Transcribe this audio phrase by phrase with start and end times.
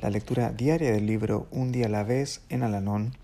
[0.00, 3.16] la lectura diaria del libro Un día a la vez en Alanón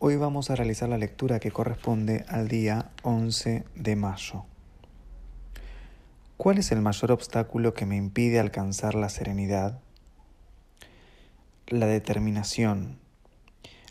[0.00, 4.46] Hoy vamos a realizar la lectura que corresponde al día 11 de mayo.
[6.38, 9.78] ¿Cuál es el mayor obstáculo que me impide alcanzar la serenidad?
[11.66, 12.98] La determinación,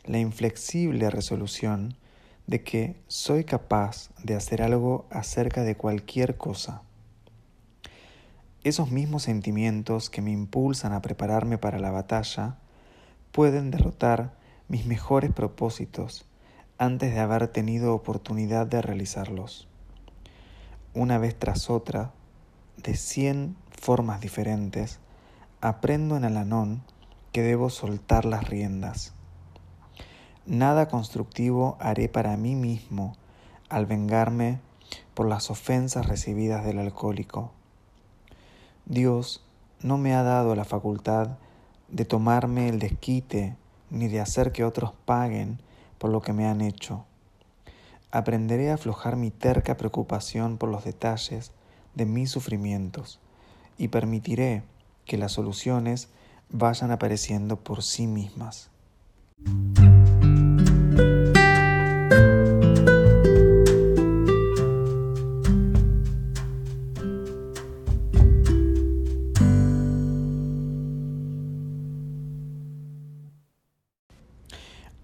[0.03, 1.95] la inflexible resolución
[2.47, 6.81] de que soy capaz de hacer algo acerca de cualquier cosa.
[8.65, 12.57] Esos mismos sentimientos que me impulsan a prepararme para la batalla
[13.31, 14.33] pueden derrotar
[14.67, 16.25] mis mejores propósitos
[16.77, 19.69] antes de haber tenido oportunidad de realizarlos.
[20.93, 22.11] Una vez tras otra,
[22.75, 24.99] de cien formas diferentes,
[25.61, 26.83] aprendo en Alanón
[27.31, 29.13] que debo soltar las riendas.
[30.45, 33.15] Nada constructivo haré para mí mismo
[33.69, 34.59] al vengarme
[35.13, 37.53] por las ofensas recibidas del alcohólico.
[38.89, 39.43] Dios
[39.83, 41.37] no me ha dado la facultad
[41.89, 43.55] de tomarme el desquite
[43.91, 45.61] ni de hacer que otros paguen
[45.99, 47.05] por lo que me han hecho.
[48.09, 51.51] Aprenderé a aflojar mi terca preocupación por los detalles
[51.93, 53.19] de mis sufrimientos
[53.77, 54.63] y permitiré
[55.05, 56.09] que las soluciones
[56.49, 58.71] vayan apareciendo por sí mismas.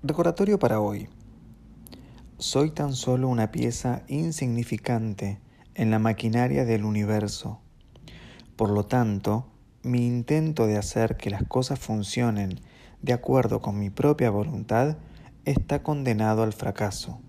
[0.08, 1.10] Recordatorio para hoy.
[2.38, 5.40] Soy tan solo una pieza insignificante
[5.74, 7.60] en la maquinaria del universo.
[8.56, 9.48] Por lo tanto,
[9.82, 12.60] mi intento de hacer que las cosas funcionen
[13.02, 14.98] de acuerdo con mi propia voluntad
[15.44, 17.20] está condenado al fracaso.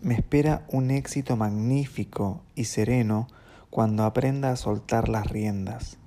[0.00, 3.28] Me espera un éxito magnífico y sereno
[3.68, 5.98] cuando aprenda a soltar las riendas.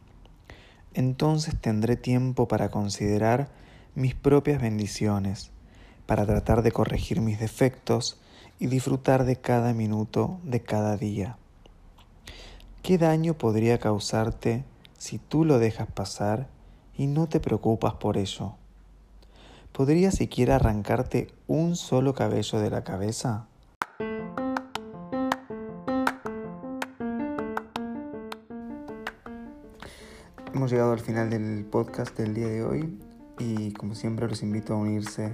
[0.96, 3.52] Entonces tendré tiempo para considerar
[3.94, 5.52] mis propias bendiciones
[6.08, 8.18] para tratar de corregir mis defectos
[8.58, 11.38] y disfrutar de cada minuto de cada día.
[12.82, 14.64] ¿Qué daño podría causarte
[14.98, 16.48] si tú lo dejas pasar
[16.98, 18.54] y no te preocupas por ello?
[19.74, 23.46] ¿Podría siquiera arrancarte un solo cabello de la cabeza?
[30.54, 32.98] Hemos llegado al final del podcast del día de hoy
[33.38, 35.34] y como siempre los invito a unirse